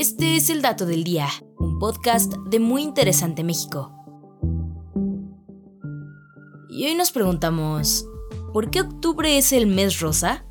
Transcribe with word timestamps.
Este 0.00 0.36
es 0.36 0.48
el 0.48 0.62
dato 0.62 0.86
del 0.86 1.04
día, 1.04 1.28
un 1.58 1.78
podcast 1.78 2.32
de 2.48 2.58
Muy 2.58 2.80
Interesante 2.80 3.44
México. 3.44 3.92
Y 6.70 6.86
hoy 6.86 6.94
nos 6.94 7.12
preguntamos, 7.12 8.06
¿por 8.54 8.70
qué 8.70 8.80
octubre 8.80 9.36
es 9.36 9.52
el 9.52 9.66
mes 9.66 10.00
rosa? 10.00 10.46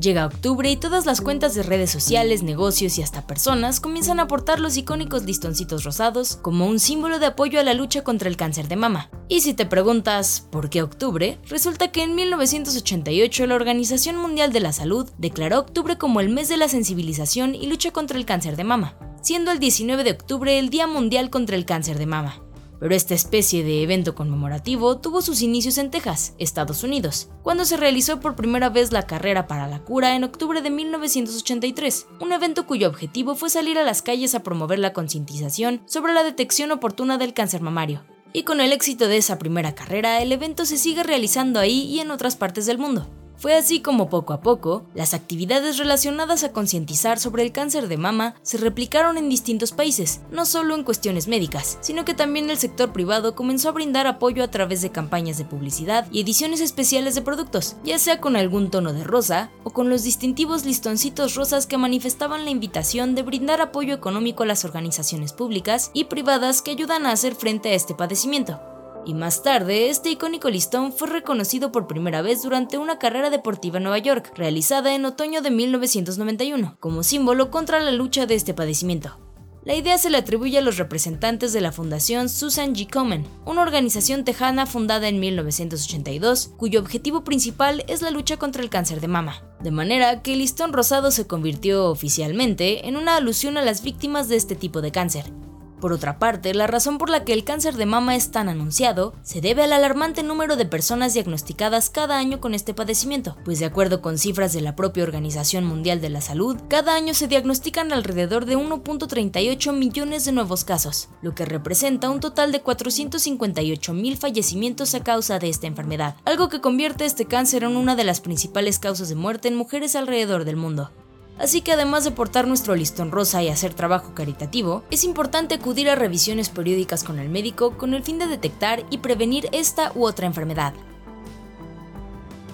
Llega 0.00 0.26
octubre 0.26 0.70
y 0.70 0.76
todas 0.76 1.06
las 1.06 1.22
cuentas 1.22 1.54
de 1.54 1.62
redes 1.62 1.90
sociales, 1.90 2.42
negocios 2.42 2.98
y 2.98 3.02
hasta 3.02 3.26
personas 3.26 3.80
comienzan 3.80 4.20
a 4.20 4.24
aportar 4.24 4.60
los 4.60 4.76
icónicos 4.76 5.24
listoncitos 5.24 5.84
rosados 5.84 6.36
como 6.36 6.66
un 6.66 6.78
símbolo 6.78 7.18
de 7.18 7.26
apoyo 7.26 7.58
a 7.58 7.62
la 7.62 7.72
lucha 7.72 8.04
contra 8.04 8.28
el 8.28 8.36
cáncer 8.36 8.68
de 8.68 8.76
mama. 8.76 9.10
Y 9.28 9.40
si 9.40 9.54
te 9.54 9.64
preguntas 9.64 10.46
¿por 10.50 10.68
qué 10.68 10.82
octubre? 10.82 11.38
Resulta 11.48 11.92
que 11.92 12.02
en 12.02 12.14
1988 12.14 13.46
la 13.46 13.54
Organización 13.54 14.16
Mundial 14.16 14.52
de 14.52 14.60
la 14.60 14.72
Salud 14.72 15.10
declaró 15.16 15.60
octubre 15.60 15.96
como 15.96 16.20
el 16.20 16.28
mes 16.28 16.48
de 16.48 16.58
la 16.58 16.68
sensibilización 16.68 17.54
y 17.54 17.66
lucha 17.66 17.90
contra 17.90 18.18
el 18.18 18.26
cáncer 18.26 18.56
de 18.56 18.64
mama, 18.64 18.98
siendo 19.22 19.50
el 19.50 19.58
19 19.58 20.04
de 20.04 20.10
octubre 20.10 20.58
el 20.58 20.68
Día 20.68 20.86
Mundial 20.86 21.30
contra 21.30 21.56
el 21.56 21.64
Cáncer 21.64 21.98
de 21.98 22.06
Mama 22.06 22.45
pero 22.78 22.94
esta 22.94 23.14
especie 23.14 23.64
de 23.64 23.82
evento 23.82 24.14
conmemorativo 24.14 24.98
tuvo 24.98 25.22
sus 25.22 25.42
inicios 25.42 25.78
en 25.78 25.90
Texas, 25.90 26.34
Estados 26.38 26.82
Unidos, 26.82 27.28
cuando 27.42 27.64
se 27.64 27.76
realizó 27.76 28.20
por 28.20 28.36
primera 28.36 28.68
vez 28.68 28.92
la 28.92 29.06
carrera 29.06 29.46
para 29.46 29.66
la 29.66 29.80
cura 29.84 30.14
en 30.14 30.24
octubre 30.24 30.62
de 30.62 30.70
1983, 30.70 32.06
un 32.20 32.32
evento 32.32 32.66
cuyo 32.66 32.88
objetivo 32.88 33.34
fue 33.34 33.50
salir 33.50 33.78
a 33.78 33.84
las 33.84 34.02
calles 34.02 34.34
a 34.34 34.42
promover 34.42 34.78
la 34.78 34.92
concientización 34.92 35.82
sobre 35.86 36.12
la 36.12 36.24
detección 36.24 36.70
oportuna 36.72 37.18
del 37.18 37.34
cáncer 37.34 37.60
mamario. 37.60 38.04
Y 38.32 38.42
con 38.42 38.60
el 38.60 38.72
éxito 38.72 39.08
de 39.08 39.16
esa 39.16 39.38
primera 39.38 39.74
carrera, 39.74 40.20
el 40.20 40.30
evento 40.30 40.66
se 40.66 40.76
sigue 40.76 41.02
realizando 41.02 41.58
ahí 41.58 41.84
y 41.84 42.00
en 42.00 42.10
otras 42.10 42.36
partes 42.36 42.66
del 42.66 42.76
mundo. 42.76 43.08
Fue 43.38 43.54
así 43.54 43.80
como 43.80 44.08
poco 44.08 44.32
a 44.32 44.40
poco, 44.40 44.86
las 44.94 45.12
actividades 45.12 45.76
relacionadas 45.76 46.42
a 46.42 46.52
concientizar 46.52 47.18
sobre 47.18 47.42
el 47.42 47.52
cáncer 47.52 47.86
de 47.86 47.98
mama 47.98 48.34
se 48.42 48.56
replicaron 48.56 49.18
en 49.18 49.28
distintos 49.28 49.72
países, 49.72 50.20
no 50.30 50.46
solo 50.46 50.74
en 50.74 50.84
cuestiones 50.84 51.28
médicas, 51.28 51.76
sino 51.82 52.06
que 52.06 52.14
también 52.14 52.48
el 52.48 52.56
sector 52.56 52.92
privado 52.92 53.34
comenzó 53.34 53.68
a 53.68 53.72
brindar 53.72 54.06
apoyo 54.06 54.42
a 54.42 54.50
través 54.50 54.80
de 54.80 54.90
campañas 54.90 55.36
de 55.36 55.44
publicidad 55.44 56.06
y 56.10 56.22
ediciones 56.22 56.62
especiales 56.62 57.14
de 57.14 57.22
productos, 57.22 57.76
ya 57.84 57.98
sea 57.98 58.22
con 58.22 58.36
algún 58.36 58.70
tono 58.70 58.94
de 58.94 59.04
rosa 59.04 59.50
o 59.64 59.70
con 59.70 59.90
los 59.90 60.02
distintivos 60.02 60.64
listoncitos 60.64 61.34
rosas 61.34 61.66
que 61.66 61.76
manifestaban 61.76 62.44
la 62.44 62.50
invitación 62.50 63.14
de 63.14 63.22
brindar 63.22 63.60
apoyo 63.60 63.94
económico 63.94 64.44
a 64.44 64.46
las 64.46 64.64
organizaciones 64.64 65.34
públicas 65.34 65.90
y 65.92 66.04
privadas 66.04 66.62
que 66.62 66.70
ayudan 66.70 67.04
a 67.04 67.12
hacer 67.12 67.34
frente 67.34 67.68
a 67.68 67.74
este 67.74 67.94
padecimiento 67.94 68.75
y 69.06 69.14
más 69.14 69.42
tarde 69.42 69.88
este 69.88 70.10
icónico 70.10 70.50
listón 70.50 70.92
fue 70.92 71.08
reconocido 71.08 71.72
por 71.72 71.86
primera 71.86 72.22
vez 72.22 72.42
durante 72.42 72.76
una 72.76 72.98
carrera 72.98 73.30
deportiva 73.30 73.78
en 73.78 73.84
Nueva 73.84 73.98
York, 73.98 74.32
realizada 74.34 74.94
en 74.94 75.04
otoño 75.04 75.40
de 75.40 75.50
1991, 75.50 76.76
como 76.80 77.02
símbolo 77.02 77.50
contra 77.50 77.80
la 77.80 77.92
lucha 77.92 78.26
de 78.26 78.34
este 78.34 78.52
padecimiento. 78.52 79.18
La 79.66 79.74
idea 79.74 79.98
se 79.98 80.10
le 80.10 80.18
atribuye 80.18 80.58
a 80.58 80.60
los 80.60 80.76
representantes 80.76 81.52
de 81.52 81.60
la 81.60 81.72
Fundación 81.72 82.28
Susan 82.28 82.72
G. 82.72 82.88
Komen, 82.88 83.26
una 83.46 83.62
organización 83.62 84.24
tejana 84.24 84.64
fundada 84.64 85.08
en 85.08 85.18
1982, 85.18 86.52
cuyo 86.56 86.78
objetivo 86.78 87.24
principal 87.24 87.84
es 87.88 88.00
la 88.00 88.10
lucha 88.12 88.36
contra 88.36 88.62
el 88.62 88.70
cáncer 88.70 89.00
de 89.00 89.08
mama. 89.08 89.42
De 89.60 89.72
manera 89.72 90.22
que 90.22 90.34
el 90.34 90.38
listón 90.38 90.72
rosado 90.72 91.10
se 91.10 91.26
convirtió 91.26 91.90
oficialmente 91.90 92.86
en 92.86 92.96
una 92.96 93.16
alusión 93.16 93.56
a 93.56 93.62
las 93.62 93.82
víctimas 93.82 94.28
de 94.28 94.36
este 94.36 94.54
tipo 94.54 94.82
de 94.82 94.92
cáncer, 94.92 95.32
por 95.80 95.92
otra 95.92 96.18
parte, 96.18 96.54
la 96.54 96.66
razón 96.66 96.98
por 96.98 97.10
la 97.10 97.24
que 97.24 97.32
el 97.32 97.44
cáncer 97.44 97.74
de 97.74 97.86
mama 97.86 98.16
es 98.16 98.30
tan 98.30 98.48
anunciado 98.48 99.14
se 99.22 99.40
debe 99.40 99.64
al 99.64 99.72
alarmante 99.72 100.22
número 100.22 100.56
de 100.56 100.66
personas 100.66 101.14
diagnosticadas 101.14 101.90
cada 101.90 102.18
año 102.18 102.40
con 102.40 102.54
este 102.54 102.74
padecimiento, 102.74 103.36
pues 103.44 103.58
de 103.58 103.66
acuerdo 103.66 104.00
con 104.00 104.18
cifras 104.18 104.52
de 104.52 104.60
la 104.60 104.76
propia 104.76 105.02
Organización 105.02 105.64
Mundial 105.64 106.00
de 106.00 106.10
la 106.10 106.20
Salud, 106.20 106.56
cada 106.68 106.94
año 106.94 107.14
se 107.14 107.28
diagnostican 107.28 107.92
alrededor 107.92 108.46
de 108.46 108.56
1.38 108.56 109.72
millones 109.72 110.24
de 110.24 110.32
nuevos 110.32 110.64
casos, 110.64 111.08
lo 111.22 111.34
que 111.34 111.44
representa 111.44 112.10
un 112.10 112.20
total 112.20 112.52
de 112.52 112.60
458 112.62 113.92
mil 113.92 114.16
fallecimientos 114.16 114.94
a 114.94 115.02
causa 115.02 115.38
de 115.38 115.48
esta 115.48 115.66
enfermedad, 115.66 116.16
algo 116.24 116.48
que 116.48 116.60
convierte 116.60 117.04
este 117.04 117.26
cáncer 117.26 117.64
en 117.64 117.76
una 117.76 117.96
de 117.96 118.04
las 118.04 118.20
principales 118.20 118.78
causas 118.78 119.08
de 119.08 119.14
muerte 119.14 119.48
en 119.48 119.56
mujeres 119.56 119.96
alrededor 119.96 120.44
del 120.44 120.56
mundo. 120.56 120.90
Así 121.38 121.60
que 121.60 121.72
además 121.72 122.04
de 122.04 122.12
portar 122.12 122.46
nuestro 122.46 122.74
listón 122.74 123.10
rosa 123.10 123.42
y 123.42 123.48
hacer 123.48 123.74
trabajo 123.74 124.14
caritativo, 124.14 124.84
es 124.90 125.04
importante 125.04 125.54
acudir 125.56 125.90
a 125.90 125.94
revisiones 125.94 126.48
periódicas 126.48 127.04
con 127.04 127.18
el 127.18 127.28
médico 127.28 127.76
con 127.76 127.92
el 127.94 128.02
fin 128.02 128.18
de 128.18 128.26
detectar 128.26 128.84
y 128.90 128.98
prevenir 128.98 129.48
esta 129.52 129.92
u 129.94 130.06
otra 130.06 130.26
enfermedad. 130.26 130.72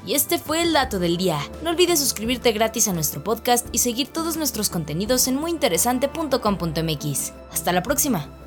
Y 0.05 0.15
este 0.15 0.39
fue 0.39 0.63
el 0.63 0.73
dato 0.73 0.99
del 0.99 1.17
día. 1.17 1.39
No 1.63 1.71
olvides 1.71 2.01
suscribirte 2.01 2.51
gratis 2.51 2.89
a 2.89 2.93
nuestro 2.93 3.23
podcast 3.23 3.69
y 3.71 3.79
seguir 3.79 4.09
todos 4.09 4.37
nuestros 4.37 4.69
contenidos 4.69 5.29
en 5.29 5.37
muyinteresante.com.mx. 5.37 7.33
Hasta 7.53 7.73
la 7.73 7.85
próxima. 7.85 8.42